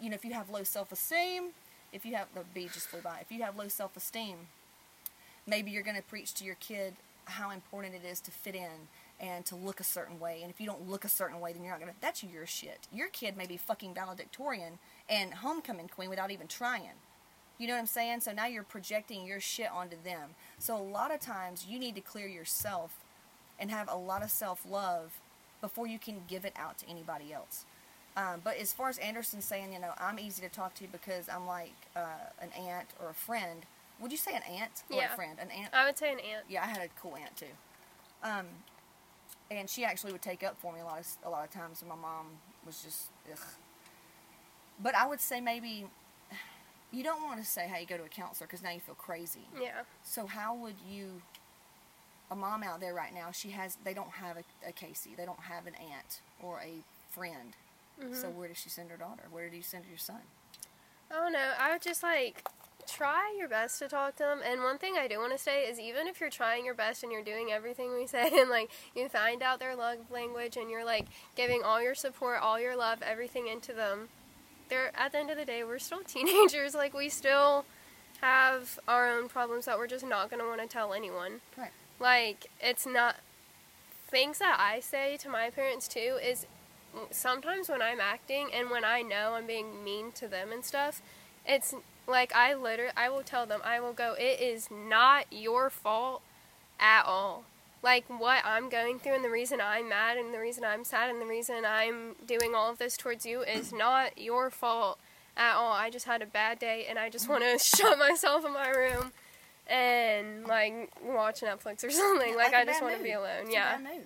[0.00, 1.50] you know, if you have low self esteem,
[1.92, 4.36] if you have the bee just flew by, if you have low self esteem,
[5.46, 6.94] maybe you're going to preach to your kid
[7.26, 8.88] how important it is to fit in
[9.20, 10.40] and to look a certain way.
[10.42, 12.00] And if you don't look a certain way, then you're not going to.
[12.00, 12.80] That's your shit.
[12.92, 14.78] Your kid may be fucking valedictorian
[15.08, 16.98] and homecoming queen without even trying.
[17.58, 18.20] You know what I'm saying?
[18.20, 20.30] So now you're projecting your shit onto them.
[20.58, 22.96] So a lot of times you need to clear yourself
[23.58, 25.12] and have a lot of self love
[25.60, 27.64] before you can give it out to anybody else.
[28.16, 31.28] Um, but as far as Anderson saying, you know, I'm easy to talk to because
[31.28, 32.00] I'm like uh,
[32.40, 33.64] an aunt or a friend.
[34.00, 35.12] Would you say an aunt or Yeah.
[35.12, 35.38] a friend?
[35.40, 35.72] An aunt.
[35.72, 36.44] I would say an aunt.
[36.48, 37.46] Yeah, I had a cool aunt too.
[38.22, 38.46] Um,
[39.50, 41.80] and she actually would take up for me a lot of a lot of times.
[41.82, 42.26] And my mom
[42.66, 43.38] was just, ugh.
[44.82, 45.86] But I would say maybe
[46.94, 49.46] you don't want to say, "Hey, go to a counselor," because now you feel crazy.
[49.60, 49.82] Yeah.
[50.02, 51.22] So how would you?
[52.30, 53.76] A mom out there right now, she has.
[53.84, 55.10] They don't have a, a Casey.
[55.16, 57.54] They don't have an aunt or a friend.
[58.02, 58.14] Mm-hmm.
[58.14, 59.24] So where does she send her daughter?
[59.30, 60.22] Where do you send your son?
[61.10, 61.52] I don't know.
[61.58, 62.48] I would just like
[62.86, 64.40] try your best to talk to them.
[64.44, 67.02] And one thing I do want to say is even if you're trying your best
[67.02, 70.70] and you're doing everything we say and like you find out their love language and
[70.70, 74.08] you're like giving all your support, all your love, everything into them,
[74.68, 76.74] they're at the end of the day we're still teenagers.
[76.74, 77.64] Like we still
[78.20, 81.40] have our own problems that we're just not going to want to tell anyone.
[81.56, 81.70] Right.
[82.00, 83.16] Like it's not
[84.08, 86.46] things that I say to my parents too is
[87.10, 91.02] sometimes when I'm acting and when I know I'm being mean to them and stuff,
[91.46, 91.74] it's
[92.06, 96.22] like I literally I will tell them I will go it is not your fault
[96.78, 97.44] at all.
[97.84, 101.10] Like what I'm going through and the reason I'm mad and the reason I'm sad
[101.10, 104.98] and the reason I'm doing all of this towards you is not your fault
[105.36, 105.72] at all.
[105.72, 108.70] I just had a bad day and I just want to shut myself in my
[108.70, 109.12] room
[109.66, 112.30] and like watch Netflix or something.
[112.30, 113.42] Yeah, like, I just want to be alone.
[113.42, 113.76] It's Yeah.
[113.76, 114.04] bad mood.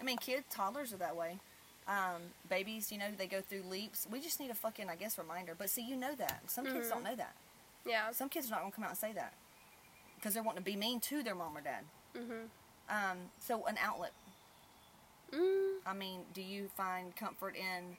[0.00, 1.38] I mean, kids, toddlers are that way.
[1.88, 4.06] Um, babies, you know, they go through leaps.
[4.10, 5.54] We just need a fucking, I guess, reminder.
[5.56, 6.42] But see, you know that.
[6.50, 6.90] Some kids Mhm.
[6.90, 7.34] don't know that.
[7.86, 8.10] Yeah.
[8.12, 9.32] Some kids are not going to come out and say that
[10.16, 11.84] because they're wanting to be mean to their mom or dad.
[12.14, 12.48] Mhm.
[12.88, 14.12] Um, so an outlet.
[15.32, 17.96] Mm, I mean, do you find comfort in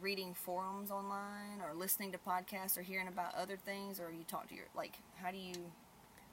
[0.00, 4.46] reading forums online or listening to podcasts or hearing about other things or you talk
[4.46, 5.54] to your like how do you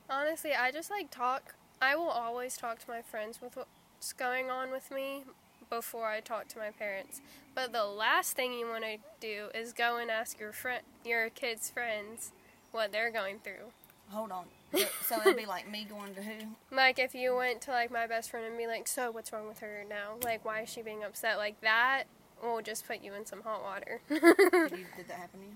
[0.09, 1.55] honestly, I just like talk.
[1.81, 5.23] I will always talk to my friends with what's going on with me
[5.69, 7.21] before I talk to my parents.
[7.55, 11.29] But the last thing you want to do is go and ask your friend, your
[11.29, 12.31] kids' friends,
[12.71, 13.71] what they're going through.
[14.13, 14.45] Hold on.
[15.05, 16.47] so it'd be like me going to who?
[16.75, 19.47] Like if you went to like my best friend and be like, "So what's wrong
[19.47, 20.15] with her now?
[20.23, 22.03] Like why is she being upset?" Like that
[22.41, 24.01] will just put you in some hot water.
[24.09, 25.53] Did, you, did that happen to you?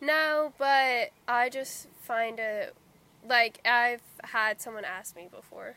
[0.00, 2.74] no, but I just find it
[3.28, 5.76] like I've had someone ask me before.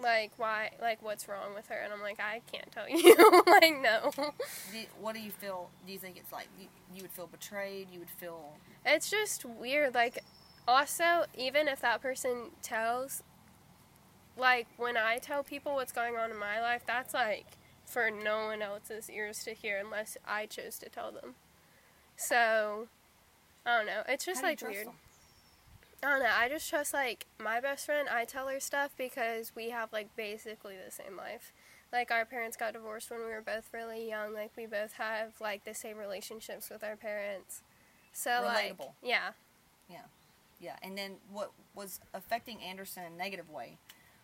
[0.00, 3.16] Like why like what's wrong with her and I'm like I can't tell you.
[3.46, 4.12] like no.
[4.14, 5.70] Do what do you feel?
[5.86, 7.88] Do you think it's like you, you would feel betrayed?
[7.92, 8.52] You would feel
[8.86, 9.94] It's just weird.
[9.94, 10.22] Like,
[10.68, 13.22] also, even if that person tells,
[14.36, 17.46] like, when I tell people what's going on in my life, that's like
[17.86, 21.36] for no one else's ears to hear unless I chose to tell them.
[22.16, 22.88] So,
[23.64, 24.02] I don't know.
[24.06, 24.86] It's just how do you like weird.
[24.88, 24.94] them?
[26.02, 26.32] I don't know.
[26.32, 28.06] I just trust like my best friend.
[28.08, 31.52] I tell her stuff because we have like basically the same life.
[31.92, 34.34] Like our parents got divorced when we were both really young.
[34.34, 37.62] Like we both have like the same relationships with our parents.
[38.12, 38.92] So like Relatable.
[39.02, 39.30] yeah.
[40.60, 43.76] Yeah, and then what was affecting Anderson in a negative way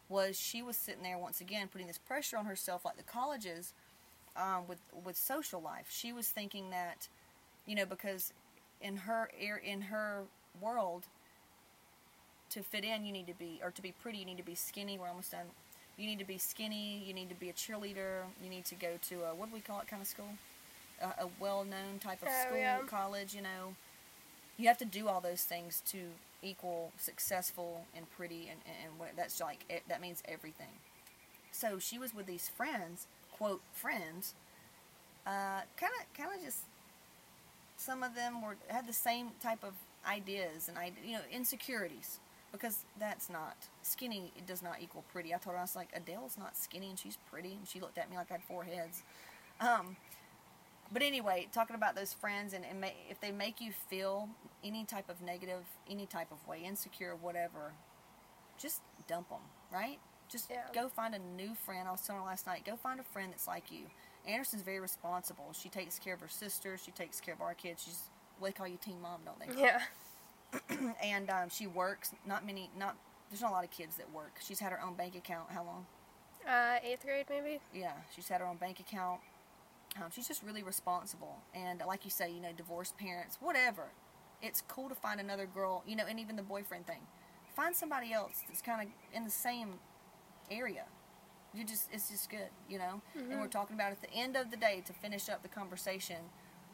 [0.09, 3.73] was she was sitting there once again putting this pressure on herself, like the colleges,
[4.37, 5.87] um, with with social life.
[5.89, 7.09] She was thinking that,
[7.67, 8.33] you know, because
[8.81, 9.31] in her
[9.65, 10.23] in her
[10.61, 11.05] world,
[12.51, 14.55] to fit in, you need to be, or to be pretty, you need to be
[14.55, 14.99] skinny.
[14.99, 15.47] We're almost done.
[15.97, 17.03] You need to be skinny.
[17.07, 18.23] You need to be a cheerleader.
[18.43, 20.31] You need to go to a what do we call it kind of school,
[21.01, 22.79] a, a well-known type of Oh, school, yeah.
[22.87, 23.35] college.
[23.35, 23.75] You know,
[24.57, 25.99] you have to do all those things to
[26.43, 30.81] equal successful and pretty and, and, and that's like it, that means everything.
[31.53, 34.35] So she was with these friends quote friends
[35.77, 36.61] kind of kind of just
[37.77, 39.75] some of them were had the same type of
[40.09, 42.21] ideas and I you know insecurities
[42.53, 45.35] because that's not skinny it does not equal pretty.
[45.35, 47.99] I told her i was like adele's not skinny and she's pretty and she looked
[47.99, 49.03] at me like i had four heads.
[49.61, 49.97] Um,
[50.95, 54.31] but anyway, talking about those friends and, and ma- if they make you feel
[54.65, 57.73] any type of negative, any type of way, insecure, whatever,
[58.59, 59.99] just dump them, right?
[60.31, 60.63] Just Yeah.
[60.73, 61.87] go find a new friend.
[61.87, 63.83] I was telling her last night, go find a friend that's like you.
[64.27, 65.53] Anderson's very responsible.
[65.53, 66.79] She takes care of her sister.
[66.83, 67.83] She takes care of our kids.
[67.85, 68.01] She's
[68.39, 69.61] what they call you teen mom, don't they?
[69.61, 69.83] Yeah.
[71.03, 72.13] and um, she works.
[72.27, 72.71] Not many.
[72.79, 72.97] Not
[73.31, 74.37] there's not a lot of kids that work.
[74.41, 75.51] She's had her own bank account.
[75.51, 75.87] How long?
[76.49, 77.61] Uh, eighth grade maybe.
[77.75, 79.21] Yeah, she's had her own bank account.
[79.97, 81.39] Um, she's just really responsible.
[81.55, 83.85] And like you say, you know, divorced parents, whatever.
[84.43, 87.01] It's cool to find another girl, you know, and even the boyfriend thing.
[87.55, 89.75] Find somebody else that's kind of in the same
[90.51, 90.85] area.
[91.55, 93.01] You just, it's just good, you know.
[93.31, 96.17] And we're talking about at the end of the day to finish up the conversation,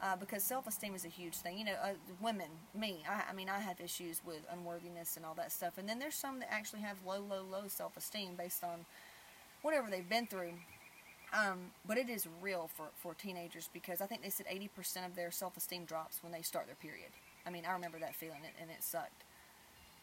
[0.01, 1.59] uh, because self-esteem is a huge thing.
[1.59, 5.35] You know, uh, women, me, I, I mean, I have issues with unworthiness and all
[5.35, 5.77] that stuff.
[5.77, 8.85] And then there's some that actually have low, low, low self-esteem based on
[9.61, 10.53] whatever they've been through.
[11.33, 15.15] Um, but it is real for, for teenagers because I think they said 80% of
[15.15, 17.11] their self esteem drops when they start their period.
[17.45, 19.23] I mean, I remember that feeling and it sucked.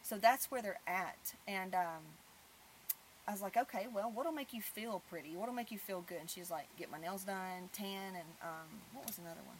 [0.01, 1.35] So that's where they're at.
[1.47, 2.03] And um,
[3.27, 5.35] I was like, okay, well, what'll make you feel pretty?
[5.35, 6.17] What'll make you feel good?
[6.21, 9.57] And she's like, get my nails done, tan, and um, what was another one?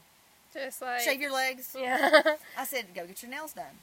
[0.51, 1.75] Just like Shave your legs.
[1.77, 2.21] Yeah.
[2.58, 3.77] I said, go get your nails done.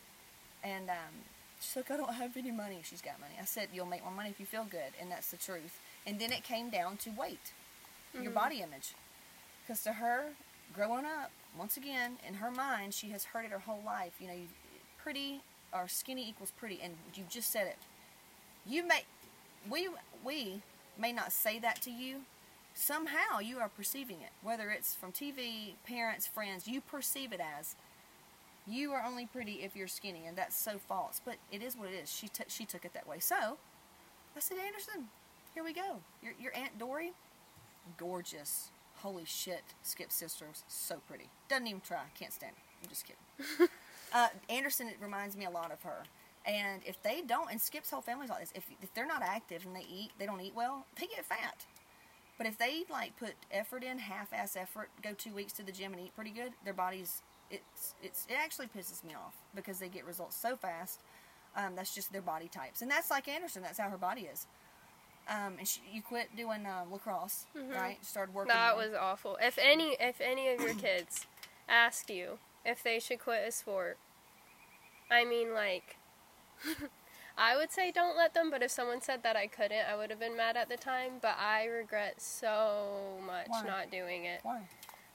[0.64, 1.22] And um,
[1.60, 2.80] she's like, I don't have any money.
[2.82, 3.34] She's got money.
[3.40, 4.92] I said, you'll make more money if you feel good.
[5.00, 5.78] And that's the truth.
[6.04, 7.52] And then it came down to weight,
[8.14, 8.34] your mm-hmm.
[8.34, 8.94] body image.
[9.62, 10.30] Because to her,
[10.74, 14.12] growing up, once again, in her mind, she has heard it her whole life.
[14.20, 14.46] You know, you,
[14.98, 15.40] pretty
[15.72, 16.80] or skinny equals pretty.
[16.82, 17.78] And you just said it.
[18.66, 19.04] You may,
[19.68, 19.88] we,
[20.24, 20.62] we
[20.98, 22.22] may not say that to you.
[22.74, 24.30] Somehow you are perceiving it.
[24.42, 27.74] Whether it's from TV, parents, friends, you perceive it as
[28.66, 31.20] you are only pretty if you're skinny, and that's so false.
[31.24, 32.12] But it is what it is.
[32.12, 33.18] She t- she took it that way.
[33.20, 33.58] So
[34.36, 35.08] I said, Anderson,
[35.54, 36.00] here we go.
[36.22, 37.12] Your your aunt Dory,
[37.96, 38.70] gorgeous.
[38.96, 41.28] Holy shit, Skip's sister was so pretty.
[41.48, 42.02] Doesn't even try.
[42.18, 42.62] Can't stand her.
[42.82, 43.68] I'm just kidding.
[44.12, 46.04] uh, Anderson, it reminds me a lot of her.
[46.46, 48.52] And if they don't, and Skip's whole family's like this.
[48.54, 51.66] If if they're not active and they eat, they don't eat well, they get fat.
[52.38, 55.92] But if they like put effort in, half-ass effort, go two weeks to the gym
[55.92, 59.88] and eat pretty good, their bodies it's it's it actually pisses me off because they
[59.88, 61.00] get results so fast.
[61.56, 63.62] Um, that's just their body types, and that's like Anderson.
[63.62, 64.46] That's how her body is.
[65.28, 67.98] Um, and she, you quit doing uh, lacrosse, right?
[68.04, 68.52] Started working.
[68.52, 69.36] that was awful.
[69.40, 71.26] If any if any of your kids
[71.68, 73.98] ask you if they should quit a sport,
[75.10, 75.96] I mean like
[77.38, 80.10] I would say don't let them, but if someone said that I couldn't, I would
[80.10, 81.14] have been mad at the time.
[81.20, 83.62] But I regret so much Why?
[83.66, 84.40] not doing it.
[84.42, 84.60] Why?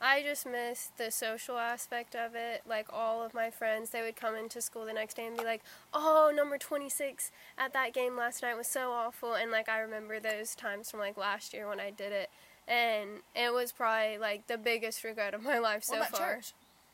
[0.02, 2.64] I just miss the social aspect of it.
[2.68, 5.44] Like all of my friends, they would come into school the next day and be
[5.44, 5.62] like,
[5.94, 10.20] "Oh, number 26 at that game last night was so awful." And like I remember
[10.20, 12.32] those times from like last year when I did it,
[12.68, 16.36] and it was probably like the biggest regret of my life so what about far.
[16.36, 16.54] church?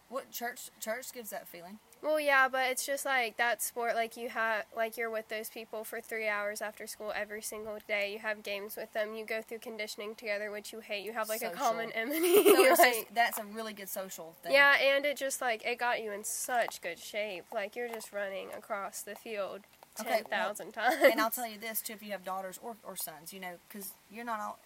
[0.10, 0.70] What church?
[0.82, 1.80] Church gives that feeling.
[2.02, 3.96] Well, yeah, but it's just like that sport.
[3.96, 7.78] Like you have, like you're with those people for three hours after school every single
[7.88, 8.14] day.
[8.14, 9.16] You have games with them.
[9.16, 11.04] You go through conditioning together, which you hate.
[11.06, 11.54] You have like Social.
[11.56, 12.44] a common enemy.
[12.76, 14.52] So like- that's a really good social thing.
[14.54, 17.46] yeah, and it just like it got you in such good shape.
[17.54, 19.62] Like you're just running across the field
[20.00, 20.60] Okay, well, times.
[21.02, 23.54] and I'll tell you this too: if you have daughters or, or sons, you know,
[23.68, 24.60] because you're not all.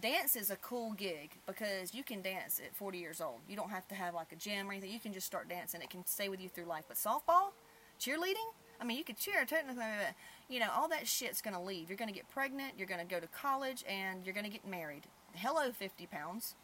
[0.00, 3.40] Dance is a cool gig because you can dance at 40 years old.
[3.48, 4.90] You don't have to have like a gym or anything.
[4.90, 5.80] You can just start dancing.
[5.80, 6.84] It can stay with you through life.
[6.88, 7.52] But softball,
[8.00, 10.14] cheerleading, I mean, you could cheer technically, but
[10.48, 11.88] you know, all that shit's gonna leave.
[11.88, 12.74] You're gonna get pregnant.
[12.76, 15.04] You're gonna go to college, and you're gonna get married.
[15.34, 16.54] Hello, 50 pounds.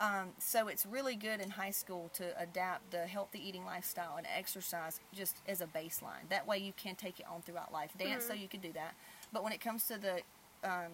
[0.00, 4.26] Um, so it's really good in high school to adapt the healthy eating lifestyle and
[4.36, 6.28] exercise just as a baseline.
[6.28, 7.90] That way you can take it on throughout life.
[7.98, 8.94] Dance, so you can do that.
[9.32, 10.20] But when it comes to the
[10.68, 10.90] um,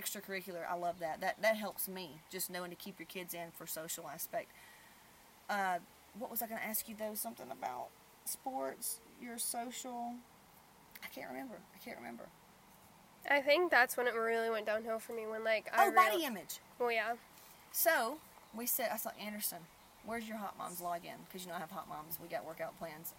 [0.00, 1.20] extracurricular, I love that.
[1.20, 4.52] That that helps me just knowing to keep your kids in for social aspect.
[5.48, 5.78] Uh,
[6.18, 7.14] what was I going to ask you though?
[7.14, 7.88] Something about
[8.24, 10.14] sports, your social.
[11.02, 11.56] I can't remember.
[11.74, 12.24] I can't remember.
[13.30, 15.26] I think that's when it really went downhill for me.
[15.26, 16.60] When like I Oh, body image.
[16.78, 17.14] Well, yeah.
[17.72, 18.18] So
[18.56, 19.58] we said, I saw Anderson,
[20.04, 21.18] where's your hot mom's login?
[21.26, 22.18] Because you know I have hot moms.
[22.22, 23.12] We got workout plans.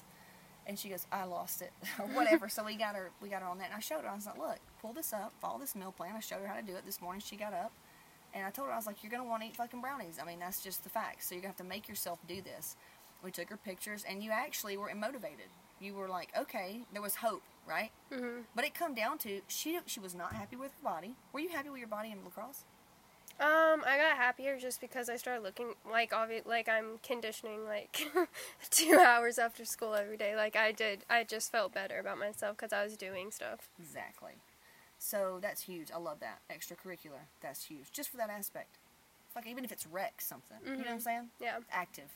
[0.68, 2.50] And she goes, I lost it or whatever.
[2.50, 3.68] so we got her, we got her on that.
[3.68, 4.10] And I showed her.
[4.10, 6.14] I was like, look, pull this up, follow this meal plan.
[6.16, 7.22] I showed her how to do it this morning.
[7.26, 7.72] She got up,
[8.34, 10.20] and I told her I was like, you're gonna want to eat fucking brownies.
[10.22, 11.28] I mean, that's just the facts.
[11.30, 12.76] So you're gonna have to make yourself do this.
[13.24, 15.48] We took her pictures, and you actually were motivated.
[15.80, 17.92] You were like, okay, there was hope, right?
[18.14, 21.16] hmm But it come down to she she was not happy with her body.
[21.34, 22.66] Were you happy with your body in lacrosse?
[23.40, 28.08] Um, I got happier just because I started looking like obvi- like I'm conditioning like
[28.72, 30.36] two hours after school every day.
[30.36, 33.70] Like I did, I just felt better about myself because I was doing stuff.
[33.80, 34.32] Exactly.
[34.98, 35.90] So that's huge.
[35.94, 36.40] I love that.
[36.52, 37.28] Extracurricular.
[37.42, 37.92] That's huge.
[37.92, 38.78] Just for that aspect.
[39.36, 40.58] Like even if it's rec something.
[40.66, 41.02] You know what I'm Mhm.
[41.04, 41.30] saying?
[41.40, 41.60] Yeah.
[41.72, 42.10] Active.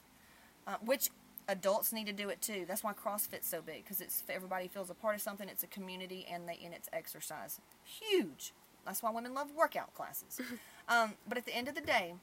[0.65, 1.12] Uh, which
[1.47, 2.65] adults need to do it too.
[2.67, 5.47] That's why CrossFit's so big because it's everybody feels a part of something.
[5.47, 7.60] It's a community and they and it's exercise.
[7.84, 8.53] Huge.
[8.86, 10.39] That's why women love workout classes.
[10.89, 12.15] um, but at the end of the day,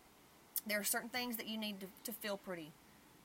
[0.67, 2.73] there are certain things that you need to, to feel pretty.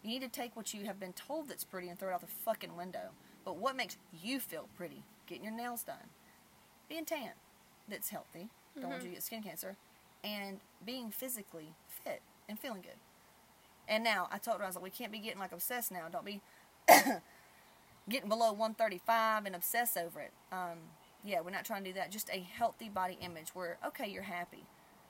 [0.04, 2.22] You need to take what you have been told that's pretty and throw it out
[2.22, 3.12] the fucking window.
[3.46, 5.04] But what makes you feel pretty?
[5.28, 6.10] Getting your nails done,
[6.89, 7.32] being tan,
[7.88, 8.50] that's healthy.
[8.80, 9.78] Don't want you to get skin cancer,
[10.24, 12.98] and being physically fit and feeling good.
[13.88, 16.08] And now I told her I was like, we can't be getting like obsessed now.
[16.12, 16.41] Don't be
[18.10, 20.32] getting below 135 and obsess over it.
[20.52, 20.80] Um,
[21.23, 22.12] yeah, we're not trying to do that.
[22.12, 24.65] Just a healthy body image where okay, you're happy.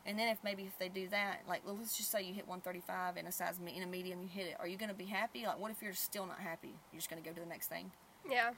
[0.06, 2.48] And then if maybe if they do that, like well, let's just say you hit
[2.48, 4.56] 135 in a size in a medium, you hit it.
[4.60, 5.46] Are you going to be happy?
[5.46, 6.76] Like what if you're still not happy?
[6.92, 7.92] You're just going to go to the next thing.
[8.30, 8.52] Yeah.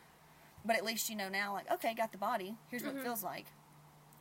[0.65, 2.55] But at least you know now, like okay, got the body.
[2.69, 3.45] Here's what it feels like.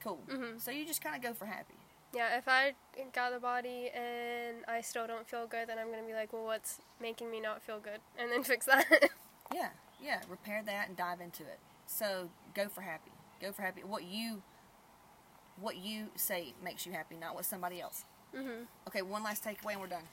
[0.03, 0.21] Cool.
[0.29, 0.61] Mhm.
[0.61, 1.75] So you just kind of go for happy.
[2.13, 2.75] Yeah, if I
[3.13, 6.45] got the body and I still don't feel good, then I'm gonna be like, well,
[6.45, 8.85] what's making me not feel good, and then fix that.
[9.53, 9.71] Yeah,
[10.01, 10.21] yeah.
[10.29, 11.59] Repair that and dive into it.
[11.87, 13.11] So go for happy.
[13.41, 13.83] Go for happy.
[13.83, 14.43] What you,
[15.61, 18.05] what you say makes you happy, not what somebody else.
[18.35, 18.67] mhm.
[18.89, 20.05] Okay, one last takeaway and we're done.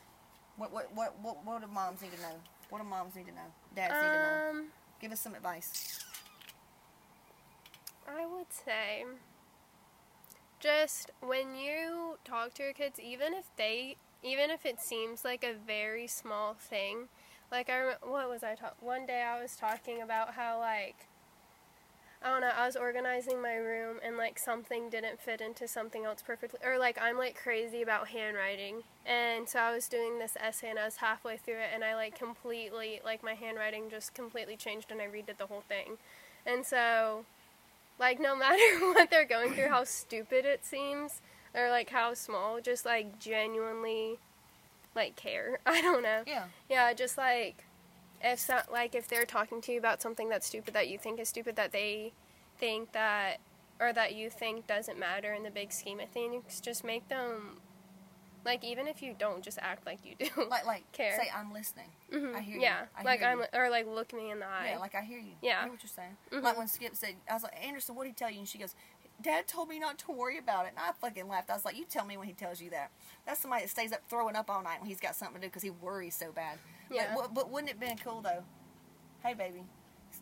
[0.57, 2.36] What what what what, what do moms need to know?
[2.69, 3.51] What do moms need to know?
[3.75, 4.49] Dads need to know.
[4.49, 4.65] Um,
[4.99, 6.03] Give us some advice.
[8.07, 9.05] I would say
[10.60, 15.43] just when you talk to your kids, even if they, even if it seems like
[15.43, 17.07] a very small thing,
[17.51, 18.77] like I, rem- what was I talking?
[18.86, 21.07] One day I was talking about how like,
[22.23, 26.05] I don't know, I was organizing my room and like something didn't fit into something
[26.05, 30.38] else perfectly, or like I'm like crazy about handwriting, and so I was doing this
[30.39, 34.13] essay and I was halfway through it and I like completely like my handwriting just
[34.13, 35.97] completely changed and I redid the whole thing,
[36.45, 37.25] and so
[37.99, 41.21] like no matter what they're going through how stupid it seems
[41.55, 44.19] or like how small just like genuinely
[44.96, 45.60] like care.
[45.65, 46.23] I don't know.
[46.27, 46.46] Yeah.
[46.69, 47.63] yeah just like
[48.24, 51.19] if so, like if they're talking to you about something that's stupid that you think
[51.19, 52.13] is stupid that they
[52.58, 53.38] think that
[53.80, 57.58] or that you think doesn't matter in the big scheme of things just make them
[58.46, 61.15] like even if you don't just act like you do Like like Care.
[61.19, 61.88] say I'm listening.
[62.12, 62.36] Mhm.
[62.36, 62.62] I hear you.
[62.62, 63.46] yeah like i'm you.
[63.54, 65.34] or like look me in the eye Yeah, like I hear you.
[65.42, 65.60] Yeah.
[65.60, 66.17] I hear what you're saying.
[66.32, 66.44] Mhm.
[66.44, 68.40] Like when Skip said, I was like, Anderson, what did he tell you?
[68.40, 68.76] And she goes,
[69.22, 70.69] Dad told me not to worry about it.
[70.76, 71.52] And I fucking laughed.
[71.52, 72.90] I was like, you tell me when he tells you that.
[73.26, 75.48] That's somebody that stays up throwing up all night when he's got something to do
[75.50, 76.58] because he worries so bad.
[76.92, 77.13] Yeah.
[77.15, 78.44] But, but wouldn't it been cool though?
[79.23, 79.63] Hey, baby,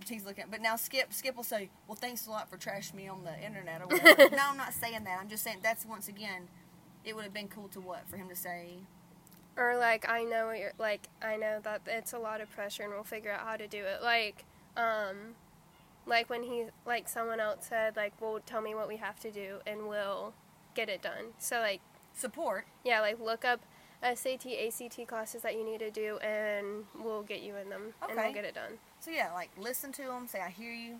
[0.07, 0.45] he's looking.
[0.51, 3.39] But now Skip, Skip will say, "Well, thanks a lot for trashing me on the
[3.43, 4.29] internet." Or whatever.
[4.35, 5.19] no, I'm not saying that.
[5.21, 6.47] I'm just saying that's once again,
[7.03, 8.79] it would have been cool to what for him to say.
[9.57, 12.93] Or like I know you're like I know that it's a lot of pressure and
[12.93, 14.01] we'll figure out how to do it.
[14.01, 14.45] Like
[14.77, 15.35] um
[16.05, 19.31] like when he like someone else said like well tell me what we have to
[19.31, 20.33] do and we'll
[20.75, 21.33] get it done.
[21.39, 21.81] So like
[22.13, 22.67] Support.
[22.83, 23.61] yeah, like look up
[24.01, 28.11] SAT, ACT classes that you need to do and we'll get you in them and
[28.11, 28.23] Okay.
[28.25, 28.77] we'll get it done.
[28.99, 30.27] So yeah, like listen to them.
[30.27, 30.99] Say, "I hear you."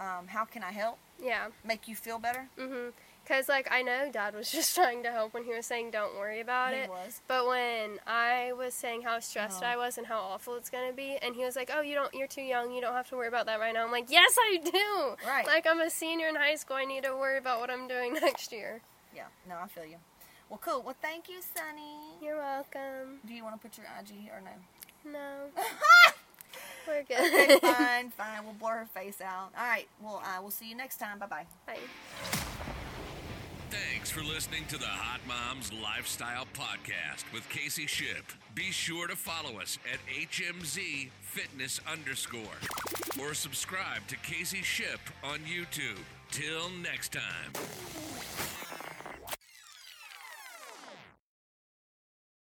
[0.00, 0.98] Um, how can I help?
[1.22, 1.48] Yeah.
[1.62, 2.48] Make you feel better?
[2.56, 2.92] Mhm.
[3.26, 6.14] Cuz like I know dad was just trying to help when he was saying don't
[6.16, 6.88] worry about He it.
[6.88, 7.20] was.
[7.28, 9.66] But when I was saying how stressed Oh.
[9.66, 12.12] I was and how awful it's gonna be, and he was like, "Oh, you don't,
[12.14, 12.72] you're too young.
[12.72, 15.28] You don't have to worry about that right now." I'm like, "Yes, I do.
[15.28, 15.46] Right.
[15.46, 16.76] Like I'm a senior in high school.
[16.76, 18.80] I need to worry about what I'm doing next year."
[19.14, 19.26] Yeah.
[19.46, 19.98] No, I feel you.
[20.50, 20.82] Well, cool.
[20.82, 22.16] Well, thank you, Sunny.
[22.20, 23.20] You're welcome.
[23.24, 24.50] Do you want to put your IG or no?
[25.12, 25.46] No,
[26.88, 27.60] we're okay, good.
[27.62, 28.44] fine, fine.
[28.44, 29.52] We'll blur her face out.
[29.56, 29.86] All right.
[30.02, 31.18] Well, uh, we'll see you next time.
[31.20, 31.46] Bye bye.
[31.66, 31.78] Bye.
[33.70, 38.24] Thanks for listening to the Hot Moms Lifestyle Podcast with Casey Ship.
[38.56, 42.42] Be sure to follow us at HMZ Fitness underscore
[43.20, 46.00] or subscribe to Casey Ship on YouTube.
[46.32, 48.59] Till next time.